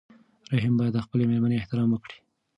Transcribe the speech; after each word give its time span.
رحیم 0.53 0.75
باید 0.79 0.93
د 0.95 0.99
خپلې 1.05 1.23
مېرمنې 1.29 1.55
احترام 1.59 1.89
وکړي. 1.91 2.17